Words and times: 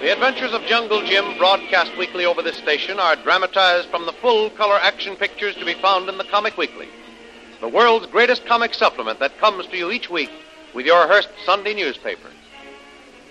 The 0.00 0.12
Adventures 0.12 0.52
of 0.52 0.62
Jungle 0.62 1.04
Jim, 1.04 1.36
broadcast 1.38 1.96
weekly 1.98 2.24
over 2.24 2.40
this 2.40 2.56
station, 2.56 3.00
are 3.00 3.16
dramatized 3.16 3.88
from 3.88 4.06
the 4.06 4.12
full 4.12 4.48
color 4.50 4.78
action 4.80 5.16
pictures 5.16 5.56
to 5.56 5.64
be 5.64 5.74
found 5.74 6.08
in 6.08 6.18
the 6.18 6.24
Comic 6.24 6.56
Weekly, 6.56 6.88
the 7.60 7.66
world's 7.66 8.06
greatest 8.06 8.46
comic 8.46 8.74
supplement 8.74 9.18
that 9.18 9.36
comes 9.38 9.66
to 9.66 9.76
you 9.76 9.90
each 9.90 10.08
week 10.08 10.30
with 10.72 10.86
your 10.86 11.08
Hearst 11.08 11.30
Sunday 11.44 11.74
newspaper. 11.74 12.28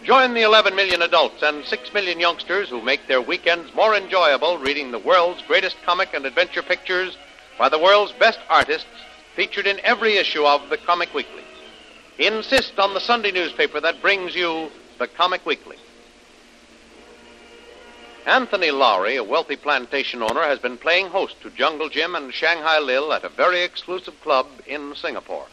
Join 0.03 0.33
the 0.33 0.41
11 0.41 0.75
million 0.75 1.01
adults 1.03 1.41
and 1.41 1.63
6 1.63 1.93
million 1.93 2.19
youngsters 2.19 2.67
who 2.67 2.81
make 2.81 3.07
their 3.07 3.21
weekends 3.21 3.73
more 3.73 3.95
enjoyable 3.95 4.57
reading 4.57 4.91
the 4.91 4.99
world's 4.99 5.41
greatest 5.43 5.77
comic 5.85 6.13
and 6.13 6.25
adventure 6.25 6.61
pictures 6.61 7.17
by 7.57 7.69
the 7.69 7.79
world's 7.79 8.11
best 8.19 8.39
artists 8.49 8.89
featured 9.38 9.67
in 9.67 9.79
every 9.85 10.17
issue 10.17 10.45
of 10.45 10.69
the 10.69 10.77
Comic 10.77 11.13
Weekly. 11.13 11.43
Insist 12.19 12.77
on 12.77 12.93
the 12.93 12.99
Sunday 12.99 13.31
newspaper 13.31 13.79
that 13.79 14.01
brings 14.01 14.35
you 14.35 14.69
the 14.99 15.07
Comic 15.07 15.45
Weekly. 15.45 15.77
Anthony 18.28 18.72
Lowry, 18.72 19.16
a 19.16 19.23
wealthy 19.23 19.56
plantation 19.56 20.22
owner, 20.22 20.44
has 20.44 20.59
been 20.59 20.78
playing 20.78 21.08
host 21.08 21.39
to 21.42 21.50
Jungle 21.50 21.88
Jim 21.88 22.14
and 22.14 22.34
Shanghai 22.34 22.78
Lil 22.78 23.14
at 23.14 23.23
a 23.23 23.30
very 23.30 23.61
exclusive 23.61 24.19
club 24.19 24.47
in 24.66 24.94
Singapore. 24.95 25.47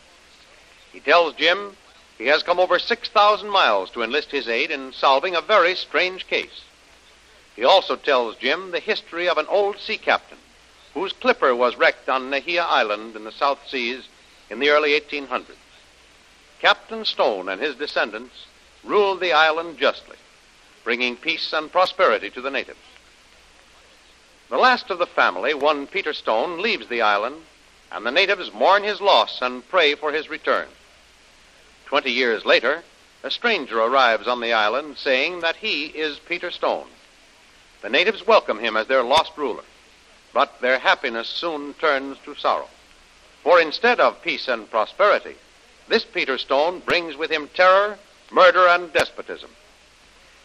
He 0.92 0.98
tells 0.98 1.36
Jim 1.36 1.76
he 2.18 2.26
has 2.26 2.42
come 2.42 2.58
over 2.58 2.80
6,000 2.80 3.48
miles 3.48 3.90
to 3.90 4.02
enlist 4.02 4.32
his 4.32 4.48
aid 4.48 4.72
in 4.72 4.92
solving 4.92 5.36
a 5.36 5.40
very 5.40 5.76
strange 5.76 6.26
case. 6.26 6.64
He 7.54 7.62
also 7.64 7.94
tells 7.94 8.34
Jim 8.38 8.72
the 8.72 8.80
history 8.80 9.28
of 9.28 9.38
an 9.38 9.46
old 9.48 9.78
sea 9.78 9.96
captain 9.96 10.38
whose 10.94 11.12
clipper 11.12 11.54
was 11.54 11.76
wrecked 11.76 12.08
on 12.08 12.28
Nahia 12.28 12.66
Island 12.66 13.14
in 13.14 13.22
the 13.22 13.30
South 13.30 13.60
Seas 13.68 14.08
in 14.50 14.58
the 14.58 14.70
early 14.70 14.98
1800s. 14.98 15.44
Captain 16.58 17.04
Stone 17.04 17.48
and 17.48 17.62
his 17.62 17.76
descendants 17.76 18.46
ruled 18.82 19.20
the 19.20 19.32
island 19.32 19.78
justly 19.78 20.16
bringing 20.84 21.16
peace 21.16 21.52
and 21.52 21.72
prosperity 21.72 22.30
to 22.30 22.40
the 22.40 22.50
natives. 22.50 22.78
The 24.50 24.58
last 24.58 24.90
of 24.90 24.98
the 24.98 25.06
family, 25.06 25.54
one 25.54 25.86
Peter 25.86 26.12
Stone, 26.12 26.60
leaves 26.60 26.86
the 26.88 27.00
island, 27.00 27.36
and 27.90 28.04
the 28.04 28.10
natives 28.10 28.52
mourn 28.52 28.84
his 28.84 29.00
loss 29.00 29.40
and 29.40 29.66
pray 29.68 29.94
for 29.94 30.12
his 30.12 30.28
return. 30.28 30.68
Twenty 31.86 32.10
years 32.10 32.44
later, 32.44 32.82
a 33.22 33.30
stranger 33.30 33.80
arrives 33.80 34.28
on 34.28 34.40
the 34.40 34.52
island 34.52 34.98
saying 34.98 35.40
that 35.40 35.56
he 35.56 35.86
is 35.86 36.18
Peter 36.18 36.50
Stone. 36.50 36.86
The 37.80 37.88
natives 37.88 38.26
welcome 38.26 38.58
him 38.58 38.76
as 38.76 38.86
their 38.86 39.02
lost 39.02 39.32
ruler, 39.36 39.64
but 40.32 40.60
their 40.60 40.78
happiness 40.78 41.28
soon 41.28 41.74
turns 41.74 42.18
to 42.24 42.34
sorrow. 42.34 42.68
For 43.42 43.60
instead 43.60 44.00
of 44.00 44.22
peace 44.22 44.48
and 44.48 44.70
prosperity, 44.70 45.36
this 45.88 46.04
Peter 46.04 46.38
Stone 46.38 46.80
brings 46.80 47.16
with 47.16 47.30
him 47.30 47.48
terror, 47.54 47.98
murder, 48.30 48.66
and 48.68 48.92
despotism. 48.92 49.50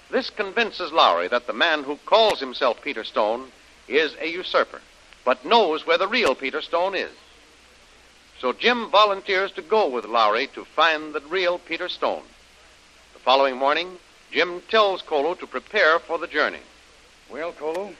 This 0.10 0.30
convinces 0.30 0.92
Lowry 0.92 1.28
that 1.28 1.46
the 1.46 1.54
man 1.54 1.84
who 1.84 1.98
calls 2.06 2.40
himself 2.40 2.82
Peter 2.82 3.04
Stone 3.04 3.52
is 3.88 4.16
a 4.20 4.28
usurper, 4.28 4.82
but 5.24 5.46
knows 5.46 5.86
where 5.86 5.98
the 5.98 6.08
real 6.08 6.34
Peter 6.34 6.62
Stone 6.62 6.96
is. 6.96 7.12
So 8.40 8.54
Jim 8.54 8.90
volunteers 8.90 9.52
to 9.54 9.62
go 9.62 9.88
with 9.88 10.06
Lowry 10.06 10.48
to 10.56 10.66
find 10.66 11.14
the 11.14 11.22
real 11.22 11.60
Peter 11.60 11.90
Stone. 11.90 12.24
The 13.14 13.20
following 13.20 13.58
morning, 13.58 13.98
Jim 14.32 14.62
tells 14.70 15.02
Kolu 15.04 15.38
to 15.40 15.48
prepare 15.48 16.00
for 16.00 16.18
the 16.18 16.28
journey. 16.28 16.62
Well, 17.30 17.52
Kolu, 17.54 17.94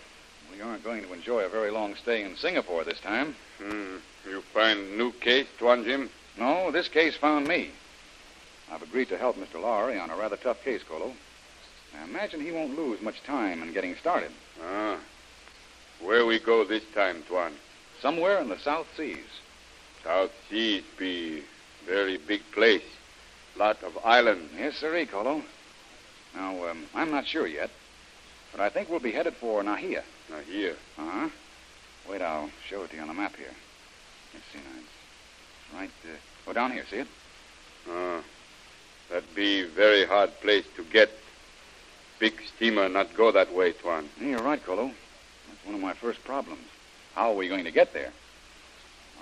we 0.52 0.62
aren't 0.62 0.84
going 0.84 1.04
to 1.04 1.14
enjoy 1.14 1.44
a 1.44 1.50
very 1.50 1.70
long 1.70 1.96
stay 1.96 2.24
in 2.24 2.36
Singapore 2.38 2.84
this 2.84 3.00
time. 3.02 3.36
Hmm. 3.62 3.98
You 4.28 4.42
find 4.54 4.98
new 4.98 5.12
case, 5.12 5.48
Tuan 5.60 5.84
Jim? 5.84 6.10
No, 6.38 6.72
this 6.72 6.88
case 6.88 7.16
found 7.16 7.48
me. 7.48 7.72
I've 8.72 8.82
agreed 8.82 9.10
to 9.10 9.18
help 9.18 9.36
Mr. 9.36 9.62
Lowry 9.62 10.00
on 10.00 10.10
a 10.10 10.16
rather 10.16 10.38
tough 10.38 10.64
case, 10.64 10.82
Kolu. 10.84 11.14
I 11.98 12.04
imagine 12.04 12.42
he 12.42 12.52
won't 12.52 12.78
lose 12.78 13.02
much 13.02 13.22
time 13.24 13.62
in 13.62 13.74
getting 13.74 13.96
started. 13.96 14.32
Ah. 14.64 14.98
Where 16.02 16.26
we 16.26 16.40
go 16.40 16.64
this 16.64 16.84
time, 16.94 17.24
Tuan? 17.28 17.54
Somewhere 18.02 18.40
in 18.40 18.50
the 18.50 18.60
South 18.60 18.88
Seas. 18.96 19.18
South 20.04 20.32
Seas 20.50 20.84
be 20.98 21.44
very 21.86 22.18
big 22.18 22.42
place. 22.54 22.84
Lot 23.58 23.84
of 23.84 23.98
island. 24.06 24.50
Yes, 24.58 24.78
sirree, 24.78 25.06
Kolu. 25.06 25.44
Now, 26.36 26.70
um, 26.70 26.86
I'm 26.94 27.12
not 27.12 27.28
sure 27.28 27.48
yet, 27.48 27.70
but 28.52 28.62
I 28.62 28.70
think 28.70 28.90
we'll 28.90 29.00
be 29.00 29.12
headed 29.12 29.36
for 29.36 29.62
Nahia. 29.64 30.04
Nahia? 30.32 30.76
Uh-huh. 30.98 31.30
Wait, 32.10 32.22
I'll 32.22 32.50
show 32.68 32.84
it 32.84 32.92
to 32.92 32.96
you 32.96 33.02
on 33.02 33.08
the 33.08 33.14
map 33.14 33.36
here. 33.36 33.54
Let's 34.34 34.46
see 34.54 34.60
now. 34.60 34.80
It's 34.80 35.74
right, 35.74 35.92
uh, 36.06 36.18
oh, 36.50 36.54
down 36.54 36.72
here, 36.72 36.86
see 36.90 36.98
it? 36.98 37.08
Ah. 37.90 38.22
That 39.10 39.24
be 39.36 39.64
very 39.64 40.06
hard 40.06 40.30
place 40.40 40.66
to 40.76 40.84
get. 40.84 41.10
Big 42.20 42.42
steamer 42.56 42.90
not 42.90 43.16
go 43.16 43.32
that 43.32 43.54
way, 43.54 43.72
Tuan. 43.72 44.10
Yeah, 44.20 44.28
You're 44.28 44.44
right, 44.44 44.62
Kolu. 44.64 44.92
That's 45.48 45.66
one 45.66 45.76
of 45.76 45.82
my 45.82 45.94
first 45.94 46.24
problems. 46.26 46.66
How 47.16 47.32
are 47.32 47.36
we 47.36 47.48
going 47.48 47.64
to 47.64 47.72
get 47.72 47.94
there? 47.94 48.12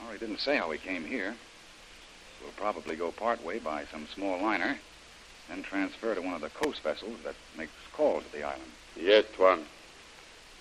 Well, 0.01 0.13
he 0.13 0.17
didn't 0.17 0.39
say 0.39 0.57
how 0.57 0.69
we 0.69 0.79
came 0.79 1.05
here. 1.05 1.35
We'll 2.41 2.51
probably 2.53 2.95
go 2.95 3.11
part 3.11 3.43
way 3.43 3.59
by 3.59 3.85
some 3.91 4.07
small 4.13 4.41
liner, 4.41 4.77
then 5.47 5.61
transfer 5.61 6.15
to 6.15 6.21
one 6.21 6.33
of 6.33 6.41
the 6.41 6.49
coast 6.49 6.81
vessels 6.81 7.17
that 7.23 7.35
makes 7.57 7.71
calls 7.93 8.23
at 8.25 8.31
the 8.31 8.43
island. 8.43 8.71
Yes, 8.95 9.25
Tuan. 9.35 9.63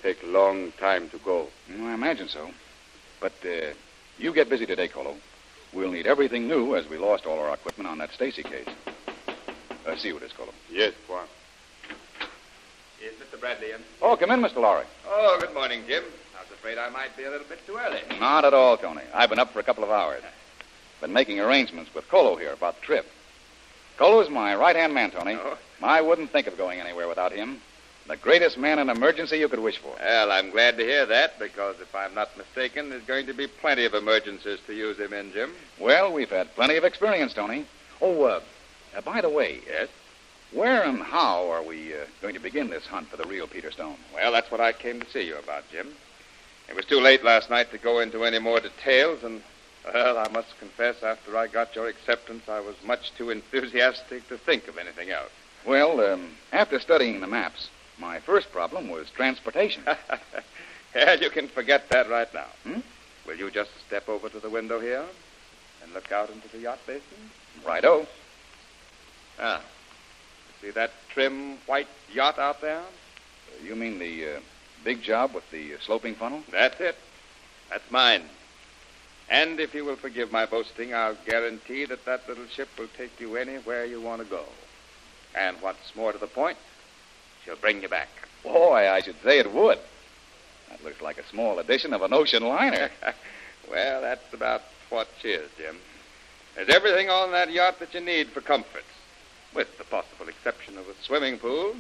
Take 0.03 0.19
long 0.23 0.73
time 0.73 1.09
to 1.11 1.19
go. 1.19 1.49
Mm, 1.71 1.87
I 1.87 1.95
imagine 1.95 2.29
so. 2.29 2.51
But 3.19 3.33
uh, 3.45 3.73
you 4.19 4.33
get 4.35 4.51
busy 4.51 4.67
today, 4.67 4.89
Kolu. 4.89 5.17
We'll 5.73 5.91
need 5.91 6.07
everything 6.07 6.47
new 6.49 6.77
as 6.77 6.89
we 6.89 6.99
lost 6.99 7.25
all 7.27 7.39
our 7.39 7.55
equipment 7.55 7.89
on 7.89 7.99
that 7.99 8.13
Stacy 8.13 8.43
case. 8.43 8.69
Uh, 9.87 9.97
see 9.97 10.13
what 10.13 10.23
it 10.23 10.27
is, 10.27 10.33
Kolu. 10.33 10.53
Yes, 10.71 10.93
Tuan. 11.07 11.27
Is 13.03 13.13
Mr. 13.15 13.39
Bradley 13.39 13.73
in? 13.73 13.81
Oh, 14.01 14.17
come 14.17 14.31
in, 14.31 14.41
Mr. 14.41 14.57
Lowry. 14.57 14.85
Oh, 15.07 15.37
good 15.41 15.53
morning, 15.53 15.83
Jim. 15.87 16.03
I 16.37 16.43
was 16.43 16.51
afraid 16.53 16.79
I 16.79 16.89
might 16.89 17.17
be 17.17 17.25
a 17.25 17.31
little 17.31 17.47
bit 17.47 17.65
too 17.67 17.77
early. 17.77 18.01
Not 18.19 18.45
at 18.45 18.55
all, 18.55 18.77
Tony. 18.77 19.03
I've 19.13 19.29
been 19.29 19.39
up 19.39 19.53
for 19.53 19.61
a 19.61 19.63
couple 19.63 19.85
of 19.85 19.91
hours. 19.91 20.23
Been 21.01 21.13
making 21.13 21.39
arrangements 21.39 21.95
with 21.95 22.09
Kolu 22.09 22.39
here 22.39 22.53
about 22.53 22.81
the 22.81 22.87
trip. 22.87 23.07
Kolu's 23.99 24.31
my 24.31 24.55
right-hand 24.55 24.95
man, 24.95 25.11
Tony. 25.11 25.35
Oh? 25.35 25.59
I 25.83 26.01
wouldn't 26.01 26.31
think 26.31 26.47
of 26.47 26.57
going 26.57 26.81
anywhere 26.81 27.07
without 27.07 27.33
him. 27.33 27.61
The 28.09 28.17
greatest 28.17 28.57
man 28.57 28.79
in 28.79 28.89
emergency 28.89 29.39
you 29.39 29.49
could 29.49 29.59
wish 29.59 29.79
for. 29.79 29.95
Well, 29.99 30.33
I'm 30.33 30.51
glad 30.51 30.79
to 30.79 30.85
hear 30.85 31.05
that 31.07 31.39
because 31.39 31.81
if 31.81 31.95
I'm 31.95 32.15
not 32.15 32.37
mistaken, 32.39 32.89
there's 32.89 33.05
going 33.05 33.27
to 33.27 33.35
be 33.35 33.47
plenty 33.47 33.85
of 33.85 33.95
emergencies 33.95 34.61
to 34.67 34.75
use 34.75 34.97
him 34.99 35.13
in, 35.13 35.33
Jim. 35.33 35.53
Well, 35.79 36.13
we've 36.13 36.31
had 36.31 36.55
plenty 36.55 36.77
of 36.77 36.85
experience, 36.85 37.35
Tony. 37.35 37.67
Oh, 38.01 38.23
uh, 38.23 38.41
uh 38.97 39.01
by 39.03 39.21
the 39.21 39.29
way, 39.29 39.61
Yes? 39.67 39.89
Where 40.53 40.85
and 40.85 41.03
how 41.03 41.51
are 41.51 41.63
we 41.63 41.93
uh, 41.93 42.07
going 42.23 42.35
to 42.35 42.41
begin 42.41 42.71
this 42.71 42.87
hunt 42.87 43.09
for 43.09 43.17
the 43.17 43.29
real 43.29 43.47
Peter 43.47 43.71
Stone? 43.71 43.97
Well, 44.15 44.33
that's 44.33 44.51
what 44.51 44.61
I 44.61 44.73
came 44.73 45.01
to 45.01 45.11
see 45.11 45.27
you 45.27 45.37
about, 45.37 45.65
Jim. 45.71 45.89
It 46.69 46.75
was 46.75 46.85
too 46.85 47.01
late 47.01 47.25
last 47.25 47.51
night 47.51 47.71
to 47.71 47.79
go 47.79 48.01
into 48.01 48.25
any 48.25 48.39
more 48.39 48.61
details, 48.61 49.23
and, 49.23 49.43
well, 49.93 50.19
I 50.19 50.29
must 50.29 50.59
confess, 50.59 51.03
after 51.03 51.37
I 51.37 51.47
got 51.47 51.75
your 51.77 51.89
acceptance, 51.89 52.49
I 52.49 52.61
was 52.61 52.75
much 52.85 53.13
too 53.17 53.31
enthusiastic 53.31 54.29
to 54.29 54.39
think 54.39 54.67
of 54.69 54.79
anything 54.79 55.11
else. 55.11 55.31
Well, 55.67 56.01
um, 56.01 56.31
after 56.53 56.81
studying 56.81 57.21
the 57.21 57.27
maps, 57.27 57.69
my 57.99 58.21
first 58.21 58.53
problem 58.53 58.89
was 58.89 59.11
transportation. 59.11 59.85
yeah, 60.95 61.15
you 61.15 61.31
can 61.31 61.49
forget 61.49 61.89
that 61.91 62.09
right 62.09 62.33
now. 62.35 62.47
Hmm? 62.65 62.81
Will 63.27 63.37
you 63.37 63.51
just 63.51 63.71
step 63.87 64.09
over 64.09 64.29
to 64.29 64.39
the 64.39 64.51
window 64.51 64.81
here 64.81 65.05
and 65.83 65.93
look 65.93 66.13
out 66.13 66.31
into 66.31 66.49
the 66.49 66.59
yacht 66.59 66.79
basin? 66.87 67.31
Righto. 67.65 68.07
Ah. 69.41 69.61
See 70.63 70.71
that 70.71 70.93
trim 71.11 71.59
white 71.67 71.89
yacht 72.13 72.39
out 72.39 72.61
there? 72.61 72.83
You 73.63 73.77
mean 73.77 73.99
the 73.99 74.37
uh, 74.37 74.41
big 74.85 75.03
job 75.03 75.35
with 75.35 75.49
the 75.51 75.75
uh, 75.75 75.79
sloping 75.81 76.15
funnel? 76.15 76.43
That's 76.51 76.81
it. 76.81 76.97
That's 77.71 77.91
mine. 77.91 78.23
And 79.29 79.59
if 79.59 79.75
you 79.75 79.85
will 79.85 79.97
forgive 79.97 80.31
my 80.31 80.47
boasting, 80.47 80.95
I'll 80.95 81.17
guarantee 81.27 81.85
that 81.87 82.05
that 82.05 82.29
little 82.29 82.47
ship 82.47 82.69
will 82.79 82.89
take 82.97 83.19
you 83.19 83.37
anywhere 83.37 83.85
you 83.85 84.01
want 84.01 84.23
to 84.23 84.29
go. 84.29 84.45
And 85.35 85.57
what's 85.61 85.95
more 85.97 86.13
to 86.13 86.19
the 86.19 86.29
point, 86.29 86.57
she'll 87.45 87.57
bring 87.57 87.83
you 87.83 87.89
back. 87.89 88.09
Boy, 88.43 88.89
I 88.89 89.01
should 89.01 89.21
say 89.23 89.39
it 89.39 89.53
would. 89.53 89.79
That 90.71 90.85
looks 90.85 91.01
like 91.01 91.19
a 91.19 91.27
small 91.27 91.59
edition 91.59 91.93
of 91.93 92.03
an 92.03 92.13
ocean 92.13 92.45
liner. 92.45 92.91
well, 93.71 94.01
that's 94.01 94.33
about 94.33 94.63
what 94.91 95.09
she 95.21 95.29
is, 95.29 95.51
Jim. 95.59 95.77
There's 96.55 96.69
everything 96.69 97.11
on 97.11 97.33
that 97.33 97.51
yacht 97.53 97.81
that 97.81 97.93
you 97.95 98.01
need 98.01 98.29
for 98.29 98.41
comfort, 98.41 98.85
with 99.57 99.79
the 99.79 99.85
possible 99.85 100.29
exception 100.29 100.77
of 100.77 100.87
a 100.87 100.95
swimming 101.03 101.39
pool. 101.39 101.75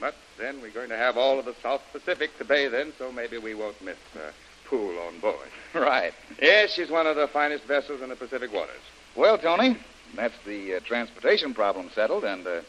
But 0.00 0.14
then 0.38 0.62
we're 0.62 0.70
going 0.70 0.88
to 0.88 0.96
have 0.96 1.16
all 1.16 1.38
of 1.38 1.44
the 1.44 1.54
South 1.62 1.82
Pacific 1.92 2.36
to 2.38 2.44
bathe 2.44 2.74
in, 2.74 2.92
so 2.98 3.12
maybe 3.12 3.36
we 3.36 3.54
won't 3.54 3.80
miss 3.82 3.98
a 4.16 4.32
pool 4.68 4.98
on 5.00 5.20
board. 5.20 5.48
right. 5.74 6.14
Yes, 6.40 6.72
she's 6.72 6.90
one 6.90 7.06
of 7.06 7.16
the 7.16 7.28
finest 7.28 7.64
vessels 7.64 8.00
in 8.00 8.08
the 8.08 8.16
Pacific 8.16 8.52
waters. 8.52 8.80
Well, 9.14 9.36
Tony, 9.36 9.76
that's 10.16 10.34
the 10.46 10.76
uh, 10.76 10.80
transportation 10.80 11.52
problem 11.52 11.90
settled, 11.94 12.24
and 12.24 12.46
uh, 12.46 12.60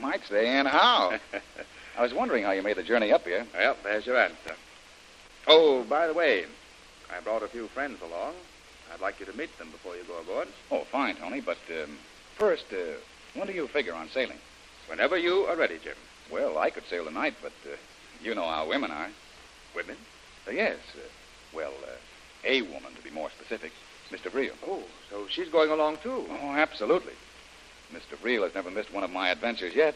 might 0.00 0.24
say, 0.26 0.48
and 0.48 0.66
how. 0.66 1.18
I 1.98 2.02
was 2.02 2.14
wondering 2.14 2.44
how 2.44 2.52
you 2.52 2.62
made 2.62 2.76
the 2.76 2.82
journey 2.82 3.12
up 3.12 3.24
here. 3.24 3.46
Well, 3.54 3.76
there's 3.82 4.06
your 4.06 4.18
answer. 4.18 4.54
Oh, 5.46 5.84
by 5.84 6.06
the 6.06 6.14
way, 6.14 6.44
I 7.14 7.20
brought 7.20 7.42
a 7.42 7.48
few 7.48 7.68
friends 7.68 8.00
along. 8.02 8.34
I'd 8.92 9.00
like 9.00 9.20
you 9.20 9.26
to 9.26 9.36
meet 9.36 9.56
them 9.58 9.70
before 9.70 9.96
you 9.96 10.04
go 10.04 10.18
aboard. 10.18 10.48
Oh, 10.70 10.84
fine, 10.84 11.16
Tony. 11.16 11.40
But 11.40 11.58
um, 11.70 11.98
first, 12.36 12.64
uh, 12.72 12.96
when 13.34 13.46
do 13.46 13.52
you 13.52 13.66
figure 13.68 13.94
on 13.94 14.08
sailing? 14.08 14.38
Whenever 14.88 15.16
you 15.16 15.44
are 15.46 15.56
ready, 15.56 15.78
Jim. 15.82 15.96
Well, 16.30 16.58
I 16.58 16.70
could 16.70 16.84
sail 16.86 17.04
tonight, 17.04 17.34
but 17.42 17.52
uh, 17.66 17.76
you 18.22 18.34
know 18.34 18.48
how 18.48 18.68
women 18.68 18.90
are. 18.90 19.08
Women? 19.74 19.96
Uh, 20.46 20.52
yes. 20.52 20.76
Uh, 20.94 21.00
well, 21.54 21.72
uh, 21.84 21.90
a 22.44 22.62
woman, 22.62 22.94
to 22.94 23.02
be 23.02 23.10
more 23.10 23.30
specific. 23.30 23.72
Mr. 24.10 24.30
Vreel. 24.30 24.52
Oh, 24.66 24.82
so 25.10 25.26
she's 25.28 25.48
going 25.48 25.70
along, 25.70 25.98
too. 26.02 26.26
Oh, 26.30 26.52
absolutely. 26.52 27.12
Mr. 27.92 28.16
Vreel 28.22 28.42
has 28.42 28.54
never 28.54 28.70
missed 28.70 28.92
one 28.92 29.04
of 29.04 29.10
my 29.10 29.30
adventures 29.30 29.74
yet. 29.74 29.94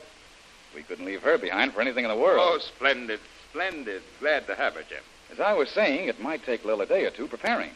We 0.74 0.82
couldn't 0.82 1.04
leave 1.04 1.22
her 1.22 1.38
behind 1.38 1.72
for 1.72 1.80
anything 1.80 2.04
in 2.04 2.10
the 2.10 2.16
world. 2.16 2.40
Oh, 2.40 2.58
splendid, 2.58 3.20
splendid. 3.50 4.02
Glad 4.20 4.46
to 4.46 4.54
have 4.54 4.74
her, 4.74 4.82
Jim. 4.82 5.02
As 5.30 5.40
I 5.40 5.52
was 5.54 5.70
saying, 5.70 6.08
it 6.08 6.20
might 6.20 6.44
take 6.44 6.64
Lil 6.64 6.80
a 6.80 6.86
day 6.86 7.04
or 7.04 7.10
two 7.10 7.26
preparing. 7.26 7.70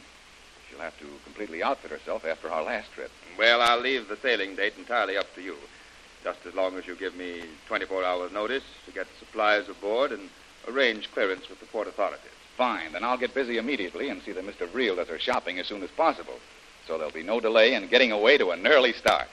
She'll 0.77 0.85
have 0.85 0.99
to 0.99 1.07
completely 1.25 1.63
outfit 1.63 1.91
herself 1.91 2.27
after 2.27 2.51
our 2.51 2.63
last 2.63 2.93
trip. 2.93 3.11
Well, 3.39 3.63
I'll 3.63 3.81
leave 3.81 4.09
the 4.09 4.17
sailing 4.19 4.57
date 4.57 4.75
entirely 4.77 5.17
up 5.17 5.35
to 5.35 5.41
you. 5.41 5.57
Just 6.23 6.45
as 6.45 6.55
long 6.55 6.77
as 6.77 6.87
you 6.87 6.95
give 6.95 7.17
me 7.17 7.45
24 7.67 8.05
hours' 8.05 8.33
notice 8.33 8.65
to 8.85 8.93
get 8.93 9.07
supplies 9.19 9.71
aboard 9.71 10.13
and 10.13 10.29
arrange 10.69 11.11
clearance 11.13 11.49
with 11.49 11.61
the 11.61 11.67
port 11.67 11.89
authorities. 11.89 12.29
Fine. 12.59 12.93
Then 12.93 13.05
I'll 13.05 13.17
get 13.17 13.33
busy 13.33 13.57
immediately 13.57 14.11
and 14.11 14.21
see 14.23 14.33
that 14.33 14.47
Mr. 14.47 14.69
Vreel 14.69 14.97
does 14.97 15.09
her 15.09 15.19
shopping 15.19 15.59
as 15.59 15.67
soon 15.67 15.83
as 15.83 15.91
possible. 15.91 16.39
So 16.87 16.99
there'll 16.99 17.13
be 17.13 17.23
no 17.23 17.41
delay 17.41 17.73
in 17.73 17.89
getting 17.89 18.13
away 18.13 18.37
to 18.37 18.51
an 18.51 18.67
early 18.67 18.93
start. 18.93 19.29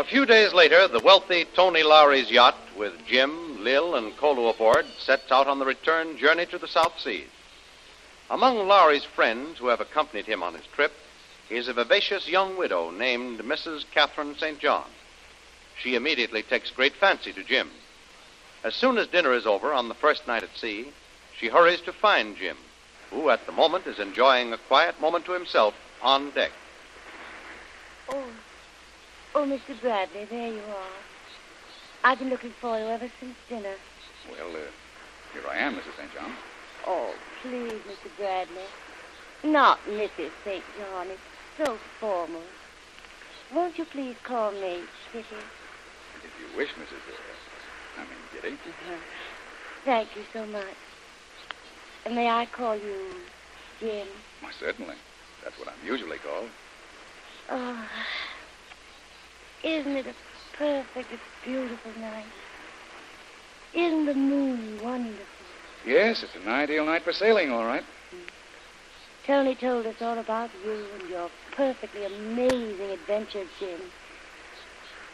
A 0.00 0.04
few 0.04 0.24
days 0.24 0.54
later, 0.54 0.88
the 0.88 0.98
wealthy 1.00 1.44
Tony 1.44 1.82
Lowry's 1.82 2.30
yacht, 2.30 2.56
with 2.74 3.06
Jim, 3.06 3.62
Lil, 3.62 3.96
and 3.96 4.16
Kolu 4.16 4.48
aboard, 4.48 4.86
sets 4.98 5.30
out 5.30 5.46
on 5.46 5.58
the 5.58 5.66
return 5.66 6.16
journey 6.16 6.46
to 6.46 6.56
the 6.56 6.66
South 6.66 6.98
Seas. 6.98 7.28
Among 8.30 8.66
Lowry's 8.66 9.04
friends 9.04 9.58
who 9.58 9.66
have 9.66 9.82
accompanied 9.82 10.24
him 10.24 10.42
on 10.42 10.54
his 10.54 10.64
trip 10.72 10.92
is 11.50 11.68
a 11.68 11.74
vivacious 11.74 12.26
young 12.26 12.56
widow 12.56 12.90
named 12.90 13.40
Mrs. 13.40 13.84
Catherine 13.90 14.34
St. 14.38 14.58
John. 14.58 14.86
She 15.78 15.96
immediately 15.96 16.42
takes 16.42 16.70
great 16.70 16.94
fancy 16.94 17.34
to 17.34 17.44
Jim. 17.44 17.70
As 18.64 18.74
soon 18.74 18.96
as 18.96 19.06
dinner 19.06 19.34
is 19.34 19.44
over 19.44 19.74
on 19.74 19.90
the 19.90 19.94
first 19.94 20.26
night 20.26 20.42
at 20.42 20.56
sea, 20.56 20.94
she 21.38 21.48
hurries 21.48 21.82
to 21.82 21.92
find 21.92 22.38
Jim, 22.38 22.56
who 23.10 23.28
at 23.28 23.44
the 23.44 23.52
moment 23.52 23.86
is 23.86 23.98
enjoying 23.98 24.54
a 24.54 24.58
quiet 24.66 24.98
moment 24.98 25.26
to 25.26 25.32
himself 25.32 25.74
on 26.00 26.30
deck. 26.30 26.52
Oh, 28.08 28.24
oh, 29.34 29.44
Mr. 29.44 29.80
Bradley, 29.80 30.24
there 30.24 30.52
you 30.52 30.60
are. 30.60 31.00
I've 32.04 32.18
been 32.18 32.30
looking 32.30 32.52
for 32.60 32.78
you 32.78 32.86
ever 32.86 33.10
since 33.20 33.34
dinner. 33.48 33.74
Well, 34.30 34.50
uh, 34.50 34.70
here 35.32 35.42
I 35.50 35.58
am, 35.58 35.74
Mrs. 35.74 35.96
St. 35.96 36.12
John. 36.14 36.32
Oh, 36.86 37.14
please, 37.42 37.72
Mr. 37.72 38.16
Bradley. 38.16 38.64
Not 39.44 39.78
Mrs. 39.88 40.30
St. 40.44 40.64
John. 40.78 41.08
It's 41.08 41.20
so 41.64 41.78
formal. 41.98 42.42
Won't 43.54 43.78
you 43.78 43.84
please 43.84 44.16
call 44.24 44.52
me 44.52 44.80
Kitty? 45.12 45.26
If 46.24 46.32
you 46.40 46.56
wish, 46.56 46.70
Mrs. 46.70 47.02
Uh, 47.08 48.00
I 48.00 48.02
mean, 48.02 48.10
Kitty. 48.32 48.54
Uh-huh. 48.54 48.96
Thank 49.84 50.08
you 50.16 50.22
so 50.32 50.46
much. 50.46 50.64
And 52.04 52.14
may 52.14 52.28
I 52.28 52.46
call 52.46 52.76
you 52.76 53.14
Jim? 53.80 54.06
Why, 54.40 54.50
certainly. 54.58 54.94
That's 55.42 55.58
what 55.58 55.68
I'm 55.68 55.86
usually 55.86 56.18
called. 56.18 56.48
Oh, 57.50 57.88
isn't 59.62 59.96
it 59.96 60.06
a 60.06 60.14
perfect, 60.56 61.08
beautiful 61.44 61.92
night? 62.00 62.24
Isn't 63.74 64.06
the 64.06 64.14
moon 64.14 64.82
wonderful? 64.82 65.24
Yes, 65.86 66.22
it's 66.22 66.34
an 66.34 66.50
ideal 66.50 66.84
night 66.84 67.02
for 67.02 67.12
sailing, 67.12 67.50
all 67.50 67.64
right. 67.64 67.84
Tony 69.26 69.54
told 69.54 69.86
us 69.86 70.00
all 70.00 70.18
about 70.18 70.50
you 70.64 70.84
and 70.98 71.08
your 71.08 71.30
perfectly 71.52 72.04
amazing 72.04 72.90
adventures, 72.90 73.48
Jim. 73.58 73.80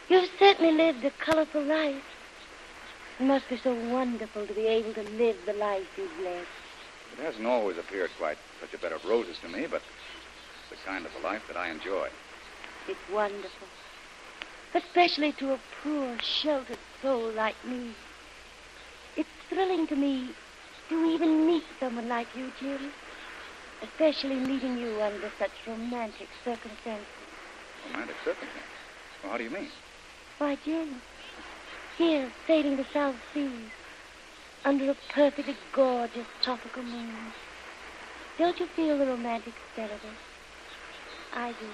You've 0.09 0.31
certainly 0.39 0.73
lived 0.73 1.05
a 1.05 1.11
colorful 1.11 1.63
life. 1.63 2.03
It 3.19 3.25
must 3.25 3.49
be 3.49 3.57
so 3.59 3.75
wonderful 3.91 4.47
to 4.47 4.55
be 4.55 4.67
able 4.67 4.95
to 4.95 5.03
live 5.03 5.37
the 5.47 5.55
life 5.55 5.87
you've 5.97 6.25
led. 6.25 6.47
It 7.19 7.25
hasn't 7.25 7.47
always 7.47 7.79
appeared 7.79 8.11
quite 8.19 8.39
such 8.61 8.75
a 8.75 8.79
bed 8.79 8.93
of 8.93 9.05
roses 9.05 9.39
to 9.43 9.49
me, 9.49 9.67
but 9.67 9.83
it's 10.61 10.81
the 10.81 10.89
kind 10.89 11.05
of 11.05 11.13
a 11.21 11.25
life 11.25 11.43
that 11.49 11.57
I 11.57 11.71
enjoy. 11.71 12.09
It's 12.89 13.11
wonderful. 13.13 13.69
Especially 14.75 15.33
to 15.33 15.53
a 15.53 15.59
poor, 15.83 16.19
sheltered 16.21 16.79
soul 17.01 17.31
like 17.31 17.57
me. 17.65 17.95
It's 19.17 19.29
thrilling 19.49 19.87
to 19.87 19.97
me 19.97 20.31
to 20.89 21.05
even 21.11 21.47
meet 21.47 21.65
someone 21.81 22.09
like 22.09 22.29
you, 22.37 22.53
Jim. 22.61 22.93
Especially 23.83 24.37
meeting 24.37 24.79
you 24.79 25.01
under 25.03 25.31
such 25.39 25.53
romantic 25.67 26.29
circumstances. 26.45 27.07
Romantic 27.93 28.17
circumstances? 28.25 28.63
Well, 29.23 29.33
how 29.33 29.39
do 29.39 29.45
you 29.45 29.51
mean? 29.51 29.69
Why, 30.39 30.57
Jim, 30.65 31.01
here, 31.97 32.31
sailing 32.47 32.77
the 32.77 32.87
South 32.93 33.17
Seas, 33.33 33.71
under 34.65 34.91
a 34.91 34.97
perfectly 35.11 35.57
gorgeous 35.73 36.27
tropical 36.43 36.83
moon. 36.83 37.33
Don't 38.39 38.59
you 38.61 38.67
feel 38.67 38.99
the 38.99 39.07
romantic 39.07 39.55
spell 39.73 39.87
of 39.87 39.93
it? 39.93 40.19
I 41.33 41.53
do. 41.53 41.69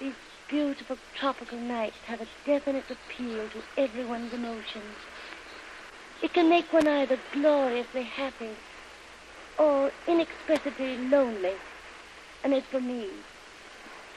These 0.00 0.14
beautiful 0.48 0.96
tropical 1.14 1.58
nights 1.58 1.96
have 2.06 2.20
a 2.20 2.26
definite 2.44 2.84
appeal 2.90 3.48
to 3.48 3.62
everyone's 3.76 4.32
emotions. 4.32 4.96
It 6.22 6.32
can 6.32 6.48
make 6.48 6.72
one 6.72 6.86
either 6.86 7.18
gloriously 7.32 8.04
happy 8.04 8.50
or 9.58 9.90
inexpressibly 10.06 10.98
lonely. 11.08 11.54
And 12.44 12.54
as 12.54 12.62
for 12.64 12.80
me, 12.80 13.08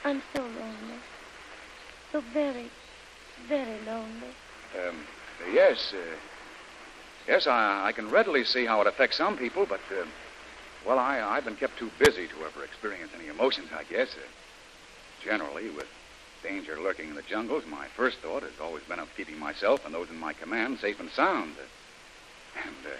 I'm 0.04 0.22
so 0.34 0.42
lonely. 0.42 0.98
So 2.12 2.22
very, 2.32 2.70
very 3.48 3.78
lonely. 3.86 4.34
Um, 4.76 4.96
yes, 5.52 5.92
uh, 5.92 6.16
yes, 7.26 7.46
I, 7.46 7.88
I 7.88 7.92
can 7.92 8.08
readily 8.10 8.44
see 8.44 8.64
how 8.64 8.80
it 8.80 8.86
affects 8.86 9.16
some 9.16 9.36
people, 9.36 9.66
but, 9.66 9.80
uh, 9.90 10.04
well, 10.86 10.98
I, 10.98 11.20
I've 11.20 11.44
been 11.44 11.56
kept 11.56 11.78
too 11.78 11.90
busy 11.98 12.28
to 12.28 12.44
ever 12.44 12.64
experience 12.64 13.10
any 13.18 13.28
emotions, 13.28 13.68
I 13.76 13.84
guess. 13.84 14.14
Uh, 14.14 14.20
generally, 15.22 15.68
with 15.70 15.86
danger 16.42 16.80
lurking 16.80 17.10
in 17.10 17.14
the 17.14 17.22
jungles, 17.22 17.64
my 17.68 17.86
first 17.96 18.18
thought 18.18 18.42
has 18.42 18.52
always 18.60 18.82
been 18.84 18.98
of 18.98 19.08
keeping 19.16 19.38
myself 19.38 19.84
and 19.84 19.94
those 19.94 20.10
in 20.10 20.18
my 20.18 20.32
command 20.32 20.78
safe 20.78 21.00
and 21.00 21.10
sound. 21.10 21.52
And 22.64 22.76
uh, 22.86 22.96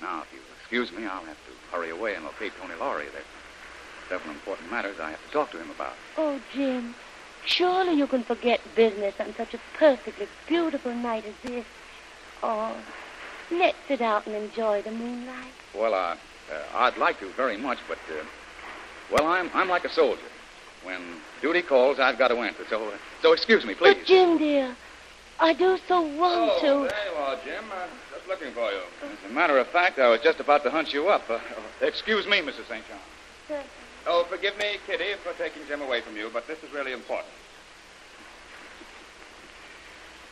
now, 0.00 0.22
if 0.22 0.28
you'll 0.32 0.42
excuse 0.60 0.92
me, 0.92 1.06
I'll 1.06 1.24
have 1.24 1.36
to 1.46 1.52
hurry 1.76 1.90
away 1.90 2.14
and 2.14 2.24
locate 2.24 2.52
Tony 2.60 2.74
Lowry. 2.78 3.06
There's 3.12 3.24
several 4.08 4.34
important 4.34 4.70
matters 4.70 4.96
I 5.00 5.10
have 5.10 5.24
to 5.26 5.32
talk 5.32 5.50
to 5.52 5.60
him 5.60 5.70
about. 5.70 5.94
Oh, 6.16 6.40
Jim, 6.54 6.94
Surely 7.48 7.94
you 7.94 8.06
can 8.06 8.24
forget 8.24 8.60
business 8.74 9.14
on 9.18 9.34
such 9.34 9.54
a 9.54 9.60
perfectly 9.74 10.28
beautiful 10.46 10.94
night 10.94 11.24
as 11.24 11.34
this. 11.42 11.64
Oh, 12.42 12.76
let's 13.50 13.76
sit 13.88 14.02
out 14.02 14.26
and 14.26 14.36
enjoy 14.36 14.82
the 14.82 14.90
moonlight. 14.90 15.52
Well, 15.74 15.94
uh, 15.94 16.16
uh, 16.52 16.62
I'd 16.74 16.98
like 16.98 17.18
to 17.20 17.30
very 17.32 17.56
much, 17.56 17.78
but, 17.88 17.98
uh, 18.10 18.24
well, 19.10 19.26
I'm, 19.26 19.50
I'm 19.54 19.68
like 19.68 19.84
a 19.84 19.90
soldier. 19.90 20.20
When 20.88 21.20
duty 21.42 21.60
calls, 21.60 21.98
I've 21.98 22.16
got 22.16 22.28
to 22.28 22.36
answer. 22.36 22.64
So, 22.70 22.82
uh, 22.88 22.92
so 23.20 23.34
excuse 23.34 23.62
me, 23.66 23.74
please. 23.74 23.94
But, 23.98 24.06
Jim, 24.06 24.38
dear, 24.38 24.74
I 25.38 25.52
do 25.52 25.76
so 25.86 26.00
want 26.00 26.50
Oh, 26.54 26.58
to. 26.60 26.88
there 26.88 27.12
you 27.12 27.18
are, 27.18 27.36
Jim. 27.44 27.64
I'm 27.70 27.90
just 28.10 28.26
looking 28.26 28.54
for 28.54 28.70
you. 28.72 28.80
As 29.02 29.30
a 29.30 29.34
matter 29.34 29.58
of 29.58 29.66
fact, 29.66 29.98
I 29.98 30.08
was 30.08 30.22
just 30.22 30.40
about 30.40 30.62
to 30.62 30.70
hunt 30.70 30.94
you 30.94 31.08
up. 31.08 31.28
Uh, 31.28 31.40
excuse 31.82 32.26
me, 32.26 32.38
Mrs. 32.38 32.68
St. 32.70 32.82
John. 32.88 33.60
Oh, 34.06 34.24
forgive 34.30 34.56
me, 34.56 34.78
Kitty, 34.86 35.12
for 35.22 35.34
taking 35.34 35.60
Jim 35.68 35.82
away 35.82 36.00
from 36.00 36.16
you, 36.16 36.30
but 36.32 36.46
this 36.46 36.58
is 36.62 36.72
really 36.72 36.92
important. 36.94 37.28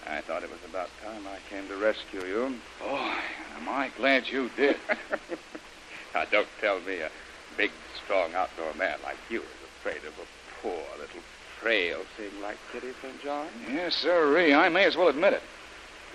I 0.06 0.22
thought 0.22 0.42
it 0.42 0.48
was 0.48 0.60
about 0.70 0.88
time 1.04 1.20
I 1.26 1.36
came 1.50 1.68
to 1.68 1.76
rescue 1.76 2.24
you. 2.24 2.56
Boy, 2.80 3.12
am 3.58 3.68
I 3.68 3.90
glad 3.98 4.26
you 4.26 4.48
did. 4.56 4.76
now, 6.14 6.24
don't 6.30 6.48
tell 6.62 6.80
me 6.80 7.00
a 7.00 7.10
big, 7.58 7.72
strong 8.02 8.32
outdoor 8.32 8.72
man 8.72 8.96
like 9.04 9.18
you 9.28 9.42
is 9.42 9.48
afraid 9.80 9.98
of 9.98 10.14
a 10.18 10.45
poor 10.62 10.82
little 10.98 11.20
frail 11.60 12.02
thing 12.16 12.30
like 12.42 12.56
Kitty 12.72 12.92
St. 13.02 13.22
John. 13.22 13.48
yes, 13.70 13.96
sirree, 13.96 14.54
I 14.54 14.68
may 14.68 14.84
as 14.84 14.96
well 14.96 15.08
admit 15.08 15.32
it. 15.32 15.42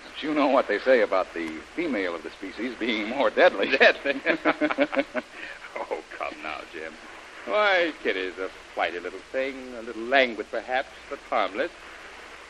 But 0.06 0.24
you 0.24 0.34
know 0.34 0.48
what 0.48 0.68
they 0.68 0.80
say 0.80 1.02
about 1.02 1.34
the 1.34 1.50
female 1.76 2.16
of 2.16 2.24
the 2.24 2.32
species 2.32 2.76
being 2.80 3.10
more 3.10 3.30
deadly. 3.30 3.70
Deadly. 3.78 4.22
oh, 4.46 6.04
come 6.18 6.36
now, 6.44 6.62
Jim. 6.74 6.94
Why, 7.46 7.92
Kitty's 8.04 8.38
a 8.38 8.50
flighty 8.74 9.00
little 9.00 9.20
thing, 9.32 9.56
a 9.80 9.82
little 9.82 10.04
languid 10.04 10.48
perhaps, 10.52 10.90
but 11.10 11.20
harmless. 11.30 11.72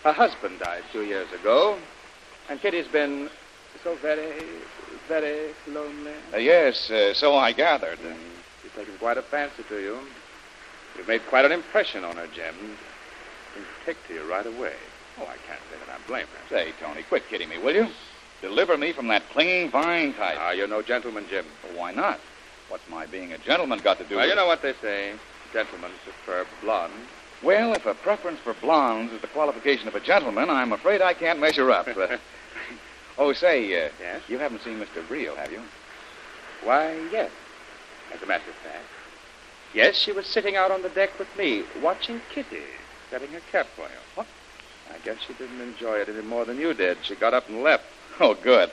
Her 0.04 0.12
husband 0.12 0.60
died 0.60 0.84
two 0.92 1.04
years 1.04 1.32
ago, 1.32 1.78
and 2.50 2.60
Kitty's 2.60 2.88
been 2.88 3.30
so 3.84 3.96
very, 3.96 4.44
very 5.08 5.54
lonely. 5.68 6.14
Uh, 6.34 6.38
yes, 6.38 6.90
uh, 6.90 7.14
so 7.14 7.36
I 7.36 7.52
gathered. 7.54 8.00
And 8.00 8.18
she's 8.62 8.72
taken 8.74 8.98
quite 8.98 9.18
a 9.18 9.22
fancy 9.22 9.64
to 9.70 9.80
you. 9.80 10.00
You've 10.98 11.08
made 11.08 11.26
quite 11.28 11.46
an 11.46 11.52
impression 11.52 12.04
on 12.04 12.16
her, 12.18 12.28
Jim. 12.28 12.56
She'll 13.54 13.64
take 13.86 14.08
to 14.08 14.14
you 14.14 14.30
right 14.30 14.46
away. 14.46 14.74
Oh, 15.20 15.24
I 15.24 15.36
can't 15.48 15.60
say 15.70 15.78
that 15.86 15.94
I 15.94 16.08
blame 16.08 16.26
her. 16.28 16.50
Say, 16.50 16.72
Tony, 16.82 17.04
quit 17.04 17.28
kidding 17.30 17.50
me, 17.50 17.58
will 17.58 17.76
you? 17.76 17.88
Deliver 18.42 18.78
me 18.78 18.92
from 18.92 19.08
that 19.10 19.28
clinging 19.30 19.70
vine 19.70 20.14
type. 20.14 20.38
Ah, 20.40 20.52
you're 20.52 20.68
no 20.68 20.82
gentleman, 20.82 21.26
Jim. 21.30 21.46
Well, 21.64 21.80
why 21.80 21.92
not? 21.92 22.20
What's 22.70 22.88
my 22.90 23.06
being 23.06 23.34
a 23.34 23.38
gentleman 23.38 23.80
got 23.84 23.98
to 24.00 24.04
do 24.06 24.16
Well, 24.16 24.26
with 24.26 24.32
it? 24.32 24.36
Well, 24.36 24.36
you 24.36 24.36
know 24.36 24.48
what 24.48 24.62
they 24.62 24.74
say. 24.82 25.14
Gentlemen 25.54 25.92
prefer 26.04 26.46
blonde. 26.62 26.94
Well, 27.44 27.74
if 27.74 27.86
a 27.86 27.94
preference 27.94 28.40
for 28.40 28.54
blondes 28.54 29.14
is 29.14 29.22
the 29.22 29.28
qualification 29.28 29.88
of 29.88 29.96
a 29.96 30.00
gentleman, 30.00 30.50
I'm 30.50 30.72
afraid 30.72 31.02
I 31.02 31.14
can't 31.14 31.40
measure 31.40 31.72
up. 31.72 31.88
Uh, 31.88 32.18
oh, 33.18 33.34
say, 33.34 33.66
uh, 33.86 33.90
Yes? 34.00 34.22
you 34.30 34.38
haven't 34.38 34.62
seen 34.62 34.80
Mr. 34.80 35.08
Reel, 35.10 35.36
have 35.36 35.52
you? 35.52 35.62
Why, 36.64 36.94
yes. 37.12 37.32
As 38.14 38.22
a 38.22 38.26
matter 38.26 38.50
of 38.50 38.56
fact. 38.58 38.86
Yes, 39.74 39.96
she 39.96 40.12
was 40.12 40.26
sitting 40.28 40.56
out 40.56 40.72
on 40.72 40.82
the 40.82 40.90
deck 40.90 41.18
with 41.18 41.30
me, 41.38 41.64
watching 41.82 42.22
Kitty, 42.34 42.64
setting 43.10 43.30
her 43.30 43.40
cap 43.52 43.68
for 43.76 43.84
you. 43.84 44.00
What? 44.16 44.28
I 44.94 44.98
guess 45.06 45.18
she 45.26 45.34
didn't 45.34 45.62
enjoy 45.62 46.00
it 46.00 46.10
any 46.10 46.22
more 46.22 46.44
than 46.44 46.60
you 46.60 46.74
did. 46.74 46.98
She 47.04 47.16
got 47.16 47.34
up 47.34 47.48
and 47.50 47.64
left. 47.64 47.86
Oh, 48.20 48.36
good. 48.36 48.70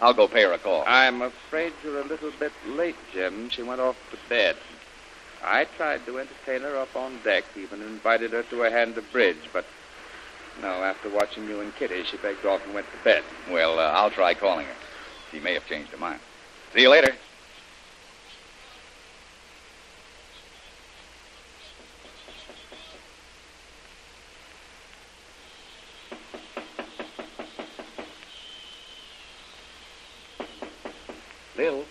I'll 0.00 0.12
go 0.12 0.28
pay 0.28 0.42
her 0.42 0.52
a 0.52 0.58
call. 0.58 0.84
I'm 0.86 1.22
afraid 1.22 1.72
you're 1.82 2.00
a 2.00 2.04
little 2.04 2.32
bit 2.38 2.52
late, 2.66 2.96
Jim. 3.14 3.48
She 3.48 3.62
went 3.62 3.80
off 3.80 3.96
to 4.10 4.18
bed. 4.28 4.56
I 5.42 5.64
tried 5.64 6.04
to 6.06 6.18
entertain 6.18 6.60
her 6.62 6.76
up 6.76 6.94
on 6.94 7.18
deck, 7.24 7.44
even 7.56 7.80
invited 7.80 8.32
her 8.32 8.42
to 8.42 8.64
a 8.64 8.70
hand 8.70 8.98
of 8.98 9.10
bridge, 9.10 9.38
but 9.52 9.64
no, 10.60 10.68
after 10.68 11.08
watching 11.08 11.48
you 11.48 11.60
and 11.60 11.74
Kitty, 11.76 12.04
she 12.04 12.16
begged 12.18 12.44
off 12.44 12.64
and 12.66 12.74
went 12.74 12.86
to 12.90 13.04
bed. 13.04 13.22
Well, 13.50 13.78
uh, 13.78 13.92
I'll 13.92 14.10
try 14.10 14.34
calling 14.34 14.66
her. 14.66 14.74
She 15.30 15.40
may 15.40 15.54
have 15.54 15.66
changed 15.66 15.90
her 15.92 15.98
mind. 15.98 16.20
See 16.74 16.82
you 16.82 16.90
later. 16.90 17.14
Lil. 31.56 31.84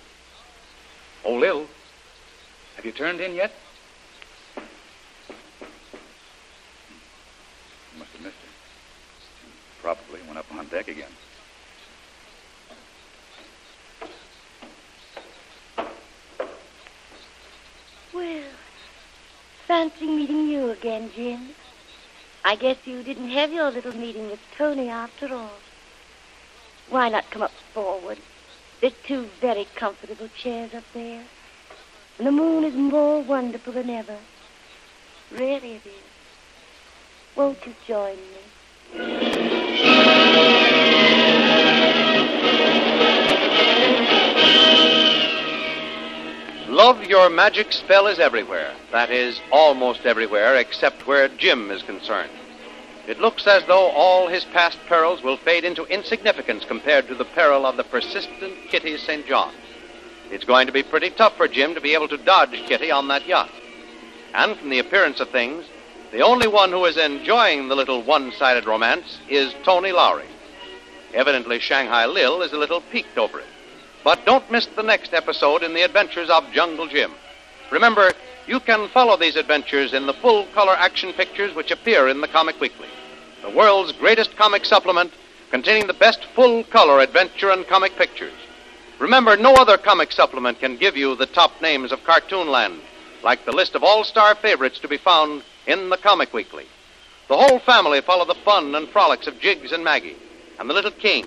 Oh, 1.23 1.35
Lil. 1.35 1.67
Have 2.75 2.85
you 2.85 2.91
turned 2.91 3.19
in 3.21 3.35
yet? 3.35 3.51
Hmm. 4.55 4.61
Must 7.99 8.11
have 8.11 8.21
missed 8.21 8.37
her. 8.37 8.49
Probably 9.81 10.21
went 10.25 10.39
up 10.39 10.51
on 10.53 10.67
deck 10.67 10.87
again. 10.87 11.11
Well, 18.13 18.43
fancy 19.67 20.07
meeting 20.07 20.47
you 20.47 20.71
again, 20.71 21.11
Jim. 21.15 21.49
I 22.43 22.55
guess 22.55 22.77
you 22.85 23.03
didn't 23.03 23.29
have 23.29 23.53
your 23.53 23.69
little 23.69 23.95
meeting 23.95 24.29
with 24.29 24.39
Tony 24.57 24.89
after 24.89 25.33
all. 25.33 25.59
Why 26.89 27.09
not 27.09 27.29
come 27.29 27.43
up 27.43 27.51
forward? 27.73 28.17
There's 28.81 28.93
two 29.05 29.29
very 29.39 29.67
comfortable 29.75 30.27
chairs 30.35 30.73
up 30.73 30.83
there. 30.95 31.23
And 32.17 32.25
the 32.25 32.31
moon 32.31 32.63
is 32.63 32.73
more 32.73 33.21
wonderful 33.21 33.73
than 33.73 33.91
ever. 33.91 34.17
Really 35.31 35.73
it 35.73 35.85
is. 35.85 36.01
Won't 37.35 37.63
you 37.63 37.75
join 37.87 38.15
me? 38.15 38.41
Love 46.67 47.03
Your 47.03 47.29
Magic 47.29 47.71
Spell 47.71 48.07
is 48.07 48.17
everywhere. 48.17 48.73
That 48.91 49.11
is, 49.11 49.39
almost 49.51 50.07
everywhere, 50.07 50.55
except 50.55 51.05
where 51.05 51.27
Jim 51.27 51.69
is 51.69 51.83
concerned. 51.83 52.31
It 53.11 53.19
looks 53.19 53.45
as 53.45 53.65
though 53.65 53.89
all 53.89 54.29
his 54.29 54.45
past 54.45 54.77
perils 54.87 55.21
will 55.21 55.35
fade 55.35 55.65
into 55.65 55.83
insignificance 55.83 56.63
compared 56.63 57.09
to 57.09 57.13
the 57.13 57.25
peril 57.25 57.65
of 57.65 57.75
the 57.75 57.83
persistent 57.83 58.69
Kitty 58.69 58.97
St. 58.97 59.27
John. 59.27 59.53
It's 60.31 60.45
going 60.45 60.65
to 60.67 60.71
be 60.71 60.81
pretty 60.81 61.09
tough 61.09 61.35
for 61.35 61.49
Jim 61.49 61.75
to 61.75 61.81
be 61.81 61.93
able 61.93 62.07
to 62.07 62.15
dodge 62.15 62.53
Kitty 62.67 62.89
on 62.89 63.09
that 63.09 63.27
yacht. 63.27 63.51
And 64.33 64.55
from 64.55 64.69
the 64.69 64.79
appearance 64.79 65.19
of 65.19 65.29
things, 65.29 65.65
the 66.13 66.21
only 66.21 66.47
one 66.47 66.71
who 66.71 66.85
is 66.85 66.95
enjoying 66.95 67.67
the 67.67 67.75
little 67.75 68.01
one 68.01 68.31
sided 68.31 68.65
romance 68.65 69.19
is 69.27 69.53
Tony 69.61 69.91
Lowry. 69.91 70.29
Evidently, 71.13 71.59
Shanghai 71.59 72.05
Lil 72.05 72.41
is 72.43 72.53
a 72.53 72.57
little 72.57 72.79
piqued 72.79 73.17
over 73.17 73.41
it. 73.41 73.47
But 74.05 74.25
don't 74.25 74.49
miss 74.49 74.67
the 74.67 74.83
next 74.83 75.13
episode 75.13 75.63
in 75.63 75.73
the 75.73 75.81
adventures 75.81 76.29
of 76.29 76.49
Jungle 76.53 76.87
Jim. 76.87 77.11
Remember, 77.71 78.13
you 78.47 78.61
can 78.61 78.87
follow 78.87 79.17
these 79.17 79.35
adventures 79.35 79.91
in 79.91 80.05
the 80.05 80.13
full 80.13 80.45
color 80.53 80.77
action 80.77 81.11
pictures 81.11 81.53
which 81.53 81.71
appear 81.71 82.07
in 82.07 82.21
the 82.21 82.27
Comic 82.29 82.57
Weekly, 82.61 82.87
the 83.41 83.49
world's 83.49 83.91
greatest 83.93 84.35
comic 84.35 84.65
supplement 84.65 85.11
containing 85.49 85.87
the 85.87 85.93
best 85.93 86.23
full 86.35 86.63
color 86.65 86.99
adventure 86.99 87.51
and 87.51 87.67
comic 87.67 87.95
pictures. 87.95 88.33
Remember, 88.99 89.35
no 89.35 89.53
other 89.55 89.77
comic 89.77 90.11
supplement 90.11 90.59
can 90.59 90.77
give 90.77 90.95
you 90.95 91.15
the 91.15 91.25
top 91.25 91.61
names 91.61 91.91
of 91.91 92.03
Cartoonland, 92.03 92.79
like 93.23 93.45
the 93.45 93.51
list 93.51 93.75
of 93.75 93.83
all 93.83 94.03
star 94.03 94.35
favorites 94.35 94.79
to 94.79 94.87
be 94.87 94.97
found 94.97 95.43
in 95.65 95.89
the 95.89 95.97
Comic 95.97 96.33
Weekly. 96.33 96.65
The 97.27 97.37
whole 97.37 97.59
family 97.59 98.01
follow 98.01 98.25
the 98.25 98.35
fun 98.35 98.75
and 98.75 98.87
frolics 98.89 99.27
of 99.27 99.39
Jiggs 99.39 99.71
and 99.71 99.83
Maggie, 99.83 100.17
and 100.59 100.69
the 100.69 100.73
little 100.73 100.91
king, 100.91 101.25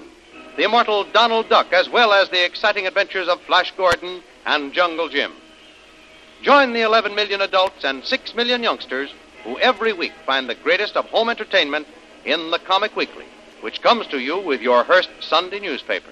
the 0.56 0.64
immortal 0.64 1.04
Donald 1.04 1.48
Duck, 1.48 1.72
as 1.72 1.88
well 1.88 2.12
as 2.12 2.28
the 2.28 2.44
exciting 2.44 2.86
adventures 2.86 3.28
of 3.28 3.40
Flash 3.42 3.72
Gordon 3.76 4.22
and 4.46 4.72
Jungle 4.72 5.08
Jim. 5.08 5.32
Join 6.42 6.72
the 6.72 6.82
11 6.82 7.14
million 7.14 7.40
adults 7.40 7.84
and 7.84 8.04
6 8.04 8.34
million 8.34 8.62
youngsters 8.62 9.12
who 9.44 9.58
every 9.58 9.92
week 9.92 10.12
find 10.24 10.48
the 10.48 10.54
greatest 10.54 10.96
of 10.96 11.06
home 11.06 11.28
entertainment 11.28 11.86
in 12.24 12.50
the 12.50 12.58
Comic 12.58 12.96
Weekly, 12.96 13.26
which 13.60 13.82
comes 13.82 14.06
to 14.08 14.18
you 14.18 14.38
with 14.38 14.60
your 14.60 14.84
Hearst 14.84 15.10
Sunday 15.20 15.60
newspaper. 15.60 16.10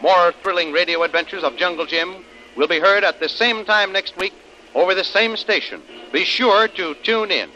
More 0.00 0.32
thrilling 0.42 0.72
radio 0.72 1.02
adventures 1.02 1.44
of 1.44 1.56
Jungle 1.56 1.86
Jim 1.86 2.24
will 2.56 2.68
be 2.68 2.80
heard 2.80 3.04
at 3.04 3.20
the 3.20 3.28
same 3.28 3.64
time 3.64 3.92
next 3.92 4.16
week 4.16 4.32
over 4.74 4.94
the 4.94 5.04
same 5.04 5.36
station. 5.36 5.82
Be 6.12 6.24
sure 6.24 6.68
to 6.68 6.94
tune 7.02 7.30
in. 7.30 7.50